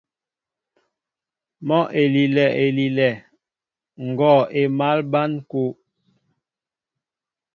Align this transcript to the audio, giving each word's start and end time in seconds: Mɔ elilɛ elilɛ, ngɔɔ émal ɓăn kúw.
Mɔ 1.67 1.77
elilɛ 2.01 2.45
elilɛ, 2.63 3.09
ngɔɔ 4.05 4.39
émal 4.59 4.99
ɓăn 5.11 5.31
kúw. 5.49 5.71